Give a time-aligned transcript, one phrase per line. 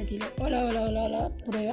[0.00, 1.72] decirle, hola, hola, hola, hola, prueba.